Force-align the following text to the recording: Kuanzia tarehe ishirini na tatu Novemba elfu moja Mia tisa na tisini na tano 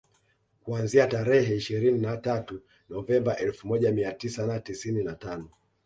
Kuanzia 0.63 1.07
tarehe 1.07 1.55
ishirini 1.55 1.99
na 1.99 2.17
tatu 2.17 2.61
Novemba 2.89 3.37
elfu 3.37 3.67
moja 3.67 3.91
Mia 3.91 4.13
tisa 4.13 4.45
na 4.47 4.59
tisini 4.59 5.03
na 5.03 5.15
tano 5.15 5.49